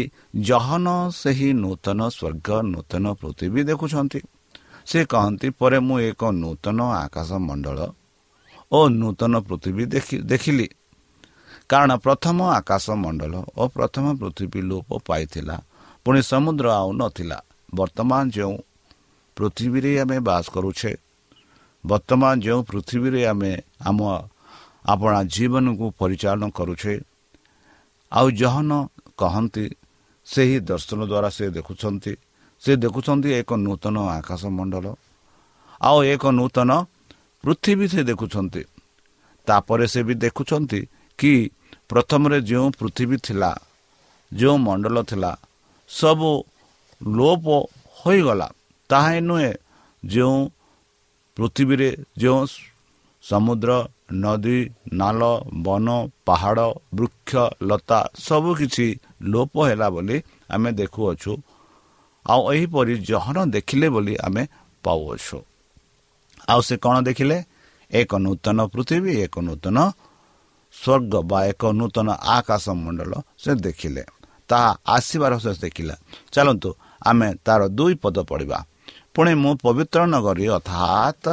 [0.49, 0.87] ଜହନ
[1.21, 4.21] ସେହି ନୂତନ ସ୍ୱର୍ଗ ନୂତନ ପୃଥିବୀ ଦେଖୁଛନ୍ତି।
[4.87, 7.79] ସେ କହନ୍ତି ପରେ ମୁଁ ଏକ ନୂତନ ଆକାଶ ମଣ୍ଡଳ
[8.73, 9.85] ଓ ନୂତନ ପୃଥିବୀ
[10.33, 10.67] ଦେଖିଲି।
[11.71, 15.57] କାରଣ ପ୍ରଥମ ଆକାଶ ମଣ୍ଡଳ ଓ ପ୍ରଥମ ପୃଥିବୀ ଲୋପ ପାଇଥିଲା।
[16.05, 17.39] ପୁଣି ସମୁଦ୍ର ଆଉ ନଥିଲା।
[17.75, 18.57] ବର୍ତ୍ତମାନ ଯେଉଁ
[19.37, 20.93] ପୃଥିବୀରେ ଆମେ ବାସ କରୁଛେ
[21.85, 23.53] ବର୍ତ୍ତମାନ ଯେଉଁ ପୃଥିବୀରେ ଆମେ
[23.89, 24.01] ଆମ
[24.93, 26.95] ଆପଣା ଜୀବନକୁ ପରିଚାଳନା କରୁଛେ
[28.13, 28.71] ଆଉ ଜହନ
[29.21, 29.65] କହନ୍ତି
[30.27, 32.13] ସେହି ଦର୍ଶନ ଦ୍ୱାରା ସେ ଦେଖୁଛନ୍ତି।
[32.63, 34.87] ସେ ଦେଖୁଛନ୍ତି ଏକ ନୂତନ ଆକାଶ ମଣ୍ଡଳ
[35.81, 36.71] ଆଉ ଏକ ନୂତନ
[37.45, 38.63] ପୃଥିବୀ ସେ ଦେଖୁଛନ୍ତି।
[39.47, 40.81] ତାପରେ ସେ ବି ଦେଖୁଛନ୍ତି
[41.19, 41.35] କି
[41.89, 43.51] ପ୍ରଥମରେ ଯେଉଁ ପୃଥିବୀ ଥିଲା
[44.33, 45.33] ଯେଉଁ ମଣ୍ଡଳ ଥିଲା
[45.91, 46.31] ସବୁ
[47.01, 47.47] ଲୋପ
[48.01, 48.49] ହୋଇଗଲା।
[48.91, 49.51] ତାହା ନୁହେଁ
[50.03, 50.39] ଯେଉଁ
[51.37, 52.41] ପୃଥିବୀରେ ଯେଉଁ
[53.23, 53.71] ସମୁଦ୍ର
[54.13, 54.59] ନଦୀ
[54.93, 55.21] ନାଲ
[55.67, 55.89] ବନ
[56.27, 58.87] ପାହାଡ଼ ବୃକ୍ଷ ଲତା ସବୁକିଛି
[59.23, 60.17] ଲୋପ ହେଲା ବୋଲି
[60.51, 61.33] ଆମେ ଦେଖୁଅଛୁ।
[62.27, 64.43] ଆଉ ଏହିପରି ଜହନ ଦେଖିଲେ ବୋଲି ଆମେ
[64.85, 65.39] ପାଉଅଛୁ।
[66.49, 67.39] ଆଉ ସେ କ'ଣ ଦେଖିଲେ?
[67.91, 69.79] ଏକ ନୂତନ ପୃଥିବୀ ଏକ ନୂତନ
[70.75, 74.03] ସ୍ୱର୍ଗ ବା ଏକ ନୂତନ ଆକାଶ ମଣ୍ଡଳ ସେ ଦେଖିଲେ।
[74.51, 75.95] ତାହା ଆସିବାର ସେ ଦେଖିଲା।
[76.35, 76.71] ଚାଲନ୍ତୁ
[77.03, 78.59] ଆମେ ତାର ଦୁଇ ପଦ ପଡ଼ିବା
[79.15, 81.29] ପୁଣି ମୁଁ ପବିତ୍ର ନଗରୀ ଅର୍ଥାତ୍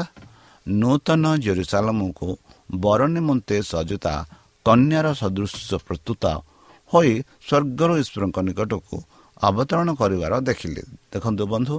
[0.65, 2.27] ନୂତନ ଜେରୁସାଲମକୁ
[2.83, 4.13] ବର ନିମନ୍ତେ ସଜତା
[4.65, 6.23] କନ୍ୟାର ସଦୃଶ ପ୍ରସ୍ତୁତ
[6.91, 7.11] ହୋଇ
[7.47, 8.97] ସ୍ୱର୍ଗର ଈଶ୍ୱରଙ୍କ ନିକଟକୁ
[9.41, 11.75] ଅବତରଣ କରିବାର ଦେଖିଲେ। ଦେଖନ୍ତୁ ବନ୍ଧୁ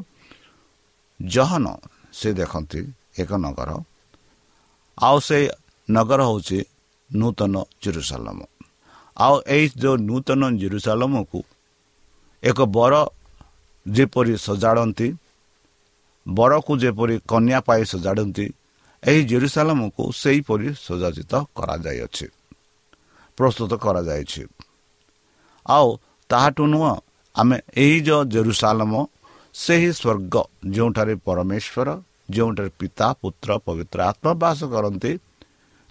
[1.20, 1.66] ଜହନ
[2.18, 2.81] ସେ ଦେଖନ୍ତି
[3.22, 3.70] ଏକ ନଗର।
[4.98, 5.38] ଆଉ ସେ
[5.88, 6.59] ନଗର ହେଉଛି
[7.12, 8.38] ନୂତନ ଜେରୁସାଲମ
[9.16, 11.40] ଆଉ ଏଇ ଯେଉଁ ନୂତନ ଜେରୁସାଲମକୁ
[12.42, 12.94] ଏକ ବର
[13.87, 15.09] ଯେପରି ସଜାଡ଼ନ୍ତି
[16.27, 18.46] ବରକୁ ଯେପରି କନ୍ୟା ପାଇ ସଜାଡ଼ନ୍ତି
[19.03, 22.27] ଏହି ଜେରୁସାଲମକୁ ସେହିପରି ସଜାଜିତ କରାଯାଇଅଛି
[23.38, 24.42] ପ୍ରସ୍ତୁତ କରାଯାଇଛି
[25.66, 25.88] ଆଉ
[26.31, 26.92] ତାହାଠୁ ନୁହଁ
[27.35, 28.92] ଆମେ ଏହି ଯେଉଁ ଜେରୁସାଲମ
[29.55, 30.35] ସେହି ସ୍ୱର୍ଗ
[30.75, 31.88] ଯେଉଁଠାରେ ପରମେଶ୍ୱର
[32.31, 35.12] ଯେଉଁଠାରେ ପିତା ପୁତ୍ର ପବିତ୍ର ଆତ୍ମା ବାସ କରନ୍ତି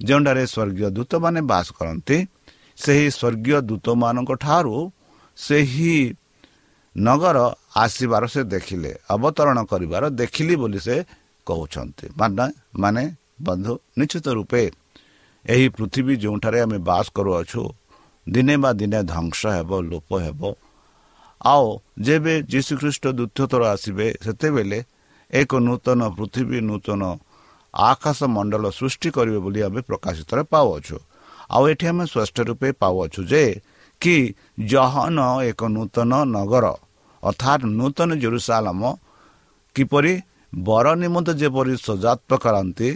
[0.07, 2.17] ଯେଉଁଠାରେ ସ୍ୱର୍ଗୀୟ ଦୂତମାନେ ବାସ କରନ୍ତି
[2.83, 4.75] ସେହି ସ୍ୱର୍ଗୀୟ ଦୂତମାନଙ୍କ ଠାରୁ
[5.37, 5.95] ସେହି
[6.95, 7.37] ନଗର
[7.83, 10.95] ଆସିବାର ସେ ଦେଖିଲେ ଅବତରଣ କରିବାର ଦେଖିଲି ବୋଲି ସେ
[11.47, 12.05] କହୁଛନ୍ତି।
[12.83, 13.03] ମାନେ
[13.47, 14.61] ବନ୍ଧୁ ନିଶ୍ଚିତ ରୂପେ
[15.45, 17.61] ଏହି ପୃଥିବୀ ଯେଉଁଠାରେ ଆମେ ବାସ କରୁଅଛୁ
[18.27, 20.41] ଦିନେ ବା ଦିନେ ଧ୍ୱଂସ ହେବ ଲୋପ ହେବ।
[21.41, 21.67] ଆଉ
[22.05, 24.79] ଯେବେ ଯୀଶୁଖ୍ରୀଷ୍ଟ ଦ୍ୱିତୀୟଥର ଆସିବେ ସେତେବେଳେ
[25.33, 27.01] ଏକ ନୂତନ ପୃଥିବୀ ନୂତନ
[27.73, 30.97] ଆକାଶ ମଣ୍ଡଳ ସୃଷ୍ଟି କରିବେ ବୋଲି ଆମେ ପ୍ରକାଶିତରେ ପାଉଅଛୁ।
[31.51, 33.43] ଆଉ ଏଠି ଆମେ ସ୍ପଷ୍ଟ ରୂପେ ପାଉଅଛୁ ଯେ
[34.01, 34.15] କି
[34.71, 35.17] ଜହନ
[35.49, 36.65] ଏକ ନୂତନ ନଗର
[37.23, 38.81] ଅର୍ଥାତ୍ ନୂତନ ଜେରୁସାଲମ
[39.75, 40.13] କିପରି
[40.53, 42.89] ବର ନିମନ୍ତେ ଯେପରି ସଜାତ୍ମ କରନ୍ତି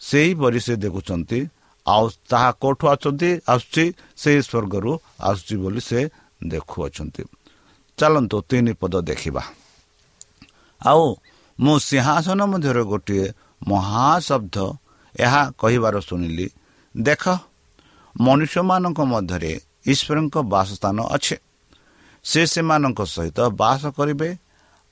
[0.00, 1.38] ସେହିପରି ସେ ଦେଖୁଛନ୍ତି।
[1.86, 3.84] ଆଉ ତାହା କେଉଁଠୁ ଆସୁଛନ୍ତି ଆସୁଛି
[4.16, 4.90] ସେହି ସ୍ୱର୍ଗରୁ
[5.20, 6.00] ଆସୁଛି ବୋଲି ସେ
[6.46, 7.22] ଦେଖୁଅଛନ୍ତି।
[7.98, 9.42] ଚାଲନ୍ତୁ ତିନି ପଦ ଦେଖିବା।
[10.80, 11.04] ଆଉ
[11.58, 13.26] ମୁଁ ସିଂହାସନ ମଧ୍ୟରେ ଗୋଟିଏ
[13.68, 14.56] ମହାଶବ୍ଦ
[15.20, 16.46] ଏହା କହିବାର ଶୁଣିଲି
[16.96, 17.22] ଦେଖ
[18.20, 19.52] ମନୁଷ୍ୟମାନଙ୍କ ମଧ୍ୟରେ
[19.86, 21.36] ଈଶ୍ୱରଙ୍କ ବାସସ୍ଥାନ ଅଛି।
[22.24, 24.28] ସେ ସେମାନଙ୍କ ସହିତ ବାସ କରିବେ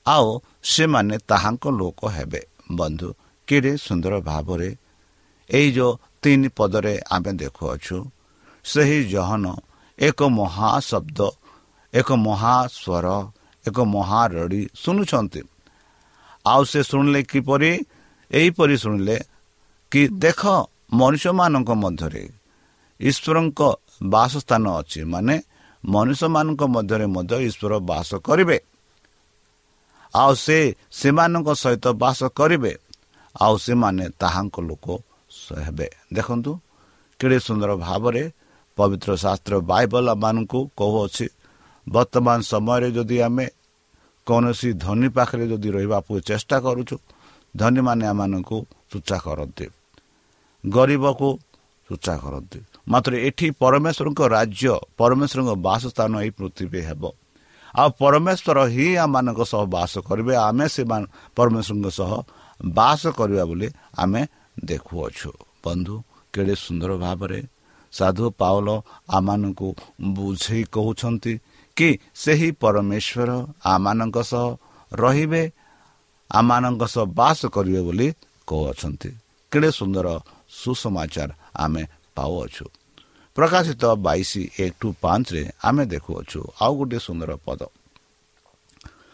[0.05, 0.27] ଆଉ
[0.63, 3.09] ସେମାନେ ତାହାଙ୍କ ଲୋକ ହେବେ। ବନ୍ଧୁ
[3.47, 4.69] କିରେ ସୁନ୍ଦର ଭାବରେ
[5.49, 7.97] ଏଇ ଯେଉଁ ତିନି ପଦରେ ଆମେ ଦେଖୁଅଛୁ
[8.65, 9.45] ସେହି ଜହନ
[9.99, 11.19] ଏକ ମହାଶବ୍ଦ
[11.93, 13.07] ଏକ ମହାସ୍ୱର
[13.67, 15.41] ଏକ ମହାରଡ଼ି ଶୁଣୁଛନ୍ତି।
[16.45, 17.71] ଆଉ ସେ ଶୁଣିଲେ କିପରି?
[18.33, 19.17] ଏହିପରି ଶୁଣିଲେ
[19.91, 20.41] କି ଦେଖ
[20.99, 22.23] ମନୁଷ୍ୟମାନଙ୍କ ମଧ୍ୟରେ
[22.99, 23.61] ଈଶ୍ୱରଙ୍କ
[24.13, 25.35] ବାସସ୍ଥାନ ଅଛି ମାନେ
[25.83, 28.57] ମନୁଷ୍ୟମାନଙ୍କ ମଧ୍ୟରେ ମଧ୍ୟ ଈଶ୍ୱର ବାସ କରିବେ।
[30.13, 30.57] ଆଉ ସେ
[30.99, 32.73] ସେମାନଙ୍କ ସହିତ ବାସ କରିବେ
[33.35, 34.85] ଆଉ ସେମାନେ ତାହାଙ୍କ ଲୋକ
[35.65, 36.51] ହେବେ। ଦେଖନ୍ତୁ
[37.19, 38.23] କେଡ଼େ ସୁନ୍ଦର ଭାବରେ
[38.77, 41.25] ପବିତ୍ର ଶାସ୍ତ୍ର ବାଇବଲ ମାନଙ୍କୁ କହୁଅଛି
[41.87, 43.45] ବର୍ତ୍ତମାନ ସମୟରେ ଯଦି ଆମେ
[44.27, 46.95] କୌଣସି ଧନୀ ପାଖରେ ଯଦି ରହିବାକୁ ଚେଷ୍ଟା କରୁଛୁ
[47.57, 48.57] ଧନୀମାନେ ଆମମାନଙ୍କୁ
[48.91, 49.65] ତୁଚ୍ଛା କରନ୍ତି।
[50.63, 51.29] ଗରିବକୁ
[51.89, 57.03] ତୁଚ୍ଛା କରନ୍ତି। ମାତ୍ର ଏଠି ପରମେଶ୍ୱରଙ୍କ ରାଜ୍ୟ ପରମେଶ୍ୱରଙ୍କ ବାସସ୍ଥାନ ଏହି ପୃଥିବୀ ହେବ।
[57.75, 62.11] ଆଉ ପରମେଶ୍ୱର ହିଁ ଆମମାନଙ୍କ ସହ ବାସ କରିବେ। ଆମେ ସେମାନେ ପରମେଶ୍ୱରଙ୍କ ସହ
[62.65, 64.21] ବାସ କରିବା ବୋଲି ଆମେ
[64.65, 65.31] ଦେଖୁଅଛୁ।
[65.63, 65.95] ବନ୍ଧୁ
[66.33, 67.39] କେଡ଼େ ସୁନ୍ଦର ଭାବରେ
[67.93, 68.67] ସାଧୁ ପାଉଲ
[69.09, 69.67] ଆମମାନଙ୍କୁ
[70.13, 71.33] ବୁଝେଇ କହୁଛନ୍ତି
[71.77, 73.29] କି ସେହି ପରମେଶ୍ୱର
[73.65, 74.45] ଆମମାନଙ୍କ ସହ
[74.91, 75.43] ରହିବେ
[76.33, 78.07] ଆମମାନଙ୍କ ସହ ବାସ କରିବେ ବୋଲି
[78.47, 79.09] କହୁଅଛନ୍ତି।
[79.51, 80.07] କେଡ଼େ ସୁନ୍ଦର
[80.59, 81.83] ସୁସମାଚାର ଆମେ
[82.15, 82.65] ପାଉଅଛୁ।
[83.35, 87.61] ପ୍ରକାଶିତ ବାଇଶ ଏକ ଟୁ ପାଞ୍ଚରେ ଆମେ ଦେଖୁଅଛୁ ଆଉ ଗୋଟିଏ ସୁନ୍ଦର ପଦ।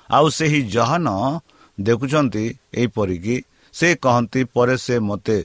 [0.10, 1.08] ଆଉ ସେହି ଜହନ
[1.78, 3.36] ଦେଖୁଛନ୍ତି ଏହିପରିକି
[3.74, 5.38] ସେ କହନ୍ତି ପରେ ସେ ମୋତେ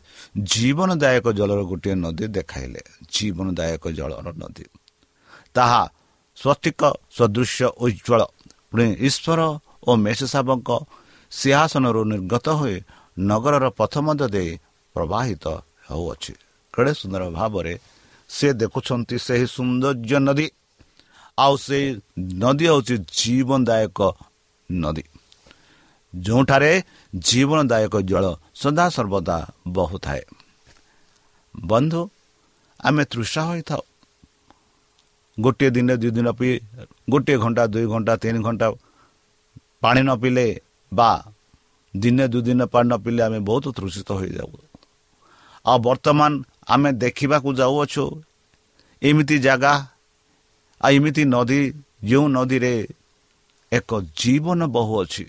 [0.53, 2.81] ଜୀବନଦାୟକ ଜଳର ଗୋଟିଏ ନଦୀ ଦେଖାଇଲେ
[3.15, 4.65] ଜୀବନଦାୟକ ଜଳର ନଦୀ।
[5.55, 5.83] ତାହା
[6.39, 6.81] ସ୍ୱସ୍ତିକ
[7.17, 8.21] ସଦୃଶ ଉଜ୍ଜଳ
[8.71, 9.41] ପୁଣି ଈଶ୍ୱର
[9.87, 10.71] ଓ ମେଷସାବଙ୍କ
[11.35, 12.77] ସିଂହାସନରୁ ନିର୍ଗତ ହୋଇ
[13.19, 14.51] ନଗରର ପଥ ମଧ୍ୟ ଦେଇ
[14.95, 15.45] ପ୍ରବାହିତ
[15.89, 16.33] ହେଉଅଛି।
[16.75, 17.75] କେଡ଼େ ସୁନ୍ଦର ଭାବରେ
[18.31, 20.47] ସେ ଦେଖୁଛନ୍ତି ସେହି ସୌନ୍ଦର୍ଯ୍ୟ ନଦୀ।
[21.39, 21.87] ଆଉ ସେଇ
[22.43, 24.01] ନଦୀ ହେଉଛି ଜୀବନଦାୟକ
[24.71, 25.05] ନଦୀ।
[26.15, 26.73] ଯେଉଁଠାରେ
[27.15, 29.37] ଜୀବନଦାୟକ ଜଳ ସଦାସର୍ବଦା
[29.69, 30.23] ବହୁଥାଏ।
[31.55, 32.03] ବନ୍ଧୁ
[32.81, 33.83] ଆମେ ତୃଷା ହୋଇଥାଉ।
[35.39, 36.53] ଗୋଟିଏ ଦିନ ଦୁଇ ଦିନ ପିଇ
[37.11, 38.67] ଗୋଟିଏ ଘଣ୍ଟା ଦୁଇ ଘଣ୍ଟା ତିନି ଘଣ୍ଟା
[39.83, 40.47] ପାଣି ନ ପିଇଲେ
[40.97, 41.11] ବା
[41.95, 44.53] ଦିନେ ଦୁଇ ଦିନ ପାଣି ନ ପିଇଲେ ଆମେ ବହୁତ ତୃଷିତ ହୋଇଯାଉ।
[45.65, 46.31] ଆଉ ବର୍ତ୍ତମାନ
[46.73, 48.05] ଆମେ ଦେଖିବାକୁ ଯାଉଅଛୁ
[49.03, 49.75] ଏମିତି ଜାଗା
[50.81, 51.61] ଆଉ ଏମିତି ନଦୀ
[52.09, 52.75] ଯେଉଁ ନଦୀରେ
[53.73, 55.25] ଏକ ଜୀବନ ବହୁ ଅଛି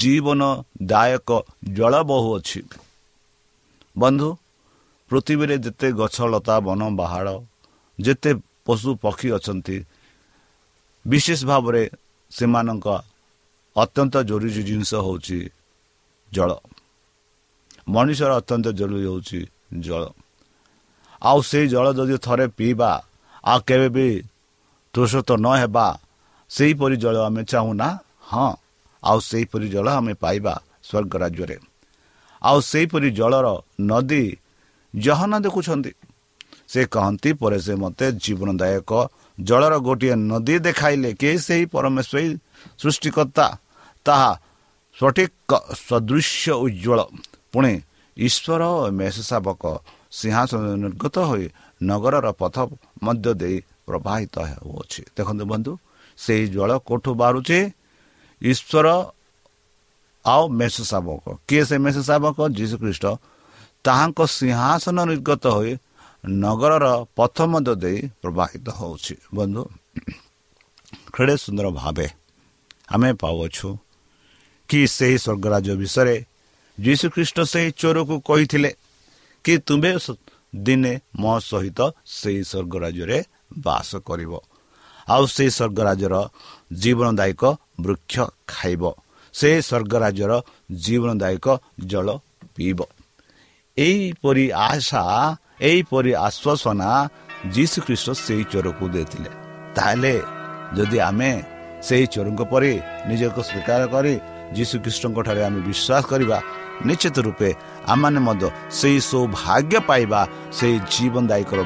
[0.00, 1.30] ଜୀବନଦାୟକ
[1.76, 2.60] ଜଳ ବହୁ ଅଛି।
[3.96, 4.28] ବନ୍ଧୁ
[5.10, 7.34] ପୃଥିବୀରେ ଯେତେ ଗଛ ଲତା ବନ ପାହାଡ଼
[7.98, 8.30] ଯେତେ
[8.66, 9.76] ପଶୁ ପକ୍ଷୀ ଅଛନ୍ତି
[11.04, 11.82] ବିଶେଷ ଭାବରେ
[12.32, 12.86] ସେମାନଙ୍କ
[13.76, 15.40] ଅତ୍ୟନ୍ତ ଜରୁରୀ ଜିନିଷ ହେଉଛି
[16.32, 16.50] ଜଳ।
[17.88, 19.40] ମଣିଷର ଅତ୍ୟନ୍ତ ଜରୁରୀ ହେଉଛି
[19.80, 20.02] ଜଳ।
[21.22, 22.92] ଆଉ ସେଇ ଜଳ ଯଦି ଥରେ ପିଇବା
[23.44, 24.08] ଆଉ କେବେ ବି
[24.94, 25.86] ତୃଷତ ନ ହେବା
[26.50, 27.88] ସେହିପରି ଜଳ ଆମେ ଚାହୁଁନା
[28.22, 28.50] ହଁ
[29.04, 31.56] ଆଉ ସେହିପରି ଜଳ ଆମେ ପାଇବା ସ୍ୱର୍ଗ ରାଜ୍ୟରେ।
[32.42, 33.46] ଆଉ ସେହିପରି ଜଳର
[33.80, 34.24] ନଦୀ
[34.94, 35.92] ଜହନ ଦେଖୁଛନ୍ତି।
[36.68, 38.90] ସେ କହନ୍ତି ପରେ ସେ ମୋତେ ଜୀବନଦାୟକ
[39.40, 42.38] ଜଳର ଗୋଟିଏ ନଦୀ ଦେଖାଇଲେ। କି ସେହି ପରମେଶ୍ୱର
[42.78, 43.46] ସୃଷ୍ଟିକର୍ତ୍ତା?
[44.06, 44.32] ତାହା
[44.96, 45.50] ସଠିକ
[45.86, 46.98] ସଦୃଶ୍ୟ ଉଜ୍ଜଳ
[47.52, 47.72] ପୁଣି
[48.16, 48.62] ଈଶ୍ୱର
[48.98, 49.62] ମେଷ ଶାବକ
[50.18, 51.46] ସିଂହାସନ ନିର୍ଗତ ହୋଇ
[51.80, 52.56] ନଗରର ପଥ
[53.04, 53.56] ମଧ୍ୟ ଦେଇ
[53.88, 55.72] ପ୍ରବାହିତ ହେଉଅଛି ଦେଖନ୍ତୁ ବନ୍ଧୁ
[56.18, 57.58] ସେହି ଜଳ କେଉଁଠୁ ବାହାରୁଛି
[58.42, 58.86] ଈଶ୍ୱର
[60.24, 63.06] ଆଉ ମେଷ ଶାବକ କିଏ ସେ ମେଷ ଶାବକ ଯୀଶୁଖ୍ରୀଷ୍ଟ।
[63.84, 65.72] ତାହାଙ୍କ ସିଂହାସନ ନିର୍ଗତ ହୋଇ
[66.42, 69.62] ନଗରର ପଥ ମଧ୍ୟ ଦେଇ ପ୍ରବାହିତ ହେଉଛି ବନ୍ଧୁ
[71.14, 72.06] ଖେଳେ ସୁନ୍ଦର ଭାବେ
[72.94, 73.68] ଆମେ ପାଉଅଛୁ।
[74.68, 76.16] କି ସେହି ସ୍ୱର୍ଗରାଜ ବିଷୟରେ
[76.78, 78.70] ଯୀଶୁଖ୍ରୀଷ୍ଟ ସେହି ଚୋରକୁ କହିଥିଲେ
[79.44, 79.92] କି ତୁମେ
[80.56, 81.80] ଦିନେ ମୋ ସହିତ
[82.18, 83.18] ସେହି ସ୍ୱର୍ଗରାଜ୍ୟରେ
[83.58, 84.32] ବାସ କରିବ।
[85.08, 86.14] ଆଉ ସେହି ସ୍ୱର୍ଗରାଜର
[86.72, 87.42] ଜୀବନଦାୟକ
[87.80, 88.14] ବୃକ୍ଷ
[88.48, 88.82] ଖାଇବ।
[89.34, 90.32] ସେ ସ୍ୱର୍ଗରାଜର
[90.84, 91.46] ଜୀବନଦାୟକ
[91.86, 92.08] ଜଳ
[92.56, 92.80] ପିଇବ।
[93.76, 95.02] ଏହିପରି ଆଶା
[95.60, 96.90] ଏହିପରି ଆଶ୍ୱାସନା
[97.54, 99.30] ଯୀଶୁଖ୍ରୀଷ୍ଟ ସେହି ଚୋରକୁ ଦେଇଥିଲେ।
[99.74, 100.14] ତାହେଲେ
[100.76, 101.32] ଯଦି ଆମେ
[101.86, 102.72] ସେହି ଚୋରଙ୍କ ପରି
[103.08, 104.14] ନିଜକୁ ସ୍ୱୀକାର କରି
[104.54, 106.36] ଯୀଶୁଖ୍ରୀଷ୍ଟଙ୍କ ଠାରେ ଆମେ ବିଶ୍ୱାସ କରିବା
[106.88, 107.50] ନିଶ୍ଚିତ ରୂପେ
[107.92, 108.46] ଆମମାନେ ମଧ୍ୟ
[108.78, 110.20] ସେହି ସୌଭାଗ୍ୟ ପାଇବା
[110.58, 111.60] ସେହି ଜୀବନଦାୟକର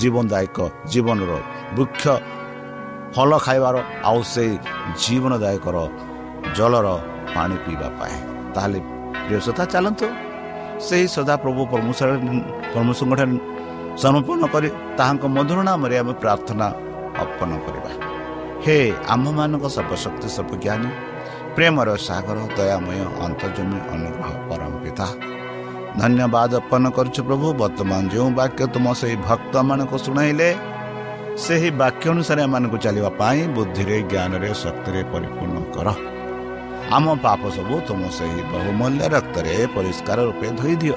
[0.00, 0.58] ଜୀବନଦାୟକ
[0.92, 1.32] ଜୀବନର
[1.76, 2.04] ବୃକ୍ଷ
[3.14, 3.76] ଫଳ ଖାଇବାର
[4.08, 4.52] ଆଉ ସେଇ
[5.02, 5.76] ଜୀବନଦାୟକର
[6.56, 6.88] ଜଳର
[7.34, 8.16] ପାଣି ପିଇବା ପାଇଁ।
[8.54, 8.78] ତାହେଲେ
[9.26, 10.06] ପ୍ରିୟ ସଦା ଚାଲନ୍ତୁ
[10.86, 13.34] ସେହି ସଦାପ୍ରଭୁ ପରମେଶ୍ୱରଙ୍କଠାରେ
[14.02, 16.66] ସମର୍ପଣ କରି ତାହାଙ୍କ ମଧୁର ନାମରେ ଆମେ ପ୍ରାର୍ଥନା
[17.22, 17.90] ଅର୍ପଣ କରିବା।
[18.64, 18.76] ହେ
[19.14, 20.88] ଆମ୍ଭମାନଙ୍କ ସର୍ବଶକ୍ତି ସର୍ବଜ୍ଞାନୀ
[21.54, 25.06] ପ୍ରେମର ସାଗର ଦୟାମୟ ଅନ୍ତର୍ଜମୀ ଅନୁଗ୍ରହ ପରମ ପିତା।
[26.00, 30.48] ଧନ୍ୟବାଦ ଅର୍ପଣ କରୁଛୁ ପ୍ରଭୁ ବର୍ତ୍ତମାନ ଯେଉଁ ବାକ୍ୟ ତୁମ ସେହି ଭକ୍ତମାନଙ୍କୁ ଶୁଣାଇଲେ
[31.44, 35.88] ସେହି ବାକ୍ୟ ଅନୁସାରେ ଏମାନଙ୍କୁ ଚାଲିବା ପାଇଁ ବୁଦ୍ଧିରେ ଜ୍ଞାନରେ ଶକ୍ତିରେ ପରିପୂର୍ଣ୍ଣ କର।
[36.96, 40.96] ଆମ ପାପ ସବୁ ତୁମ ସେହି ବହୁମୂଲ୍ୟ ରକ୍ତରେ ପରିଷ୍କାର ରୂପେ ଧୋଇ ଦିଅ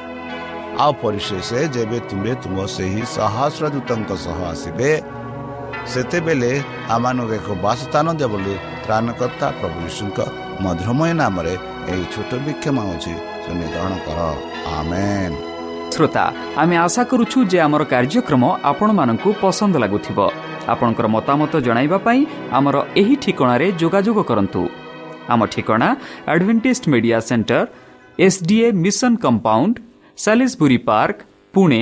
[0.83, 4.89] ଆଉ ପରିଶେଷ ଯେବେ ତୁମେ ତୁମ ସେହି ସହସ୍ର ଦୂତଙ୍କ ସହ ଆସିବେ
[5.91, 6.51] ସେତେବେଳେ
[6.95, 10.19] ଆମମାନଙ୍କୁ ଏକ ବାସସ୍ଥାନ ଦିଅ ବୋଲି ତ୍ରାଣକର୍ତ୍ତା ପ୍ରଭୁ ଯୀଶୁଙ୍କ
[10.63, 11.53] ମଧୁରମୟ ନାମରେ
[11.91, 13.13] ଏହି ଛୋଟ ବିକ୍ଷମ ଅଛି
[13.73, 14.19] ଗ୍ରହଣ କର।
[14.79, 15.35] ଆମେନ୍।
[15.93, 16.25] ଶ୍ରୋତା
[16.61, 20.19] ଆମେ ଆଶା କରୁଛୁ ଯେ ଆମର କାର୍ଯ୍ୟକ୍ରମ ଆପଣମାନଙ୍କୁ ପସନ୍ଦ ଲାଗୁଥିବ।
[20.73, 22.21] ଆପଣଙ୍କର ମତାମତ ଜଣାଇବା ପାଇଁ
[22.57, 24.61] ଆମର ଏହି ଠିକଣାରେ ଯୋଗାଯୋଗ କରନ୍ତୁ।
[25.33, 25.89] ଆମ ଠିକଣା
[26.31, 27.65] advantage media centre
[28.47, 29.75] SDA mission compound
[30.17, 31.17] Salisbury park
[31.53, 31.81] Pune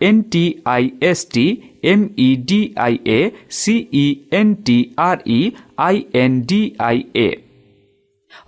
[0.00, 1.46] N T I S T
[1.92, 3.18] M E D I A
[3.58, 5.40] C N T R E
[5.86, 7.28] I N D I A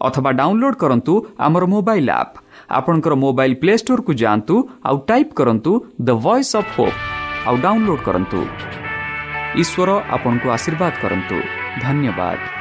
[0.01, 1.15] ଅଥବା ଡାଉନଲୋଡ୍ କରନ୍ତୁ
[1.47, 2.37] ଆମର ମୋବାଇଲ୍ ଆପ୍
[2.79, 4.55] ଆପଣଙ୍କର mobile play ଷ୍ଟୋରକୁ ଯାଆନ୍ତୁ
[4.89, 5.73] ଆଉ type କରନ୍ତୁ
[6.07, 6.99] the voice of hope
[7.47, 8.41] ଆଉ download କରନ୍ତୁ
[9.63, 11.37] ଈଶ୍ୱର ଆପଣଙ୍କୁ ଆଶୀର୍ବାଦ କରନ୍ତୁ
[11.85, 12.60] ଧନ୍ୟବାଦ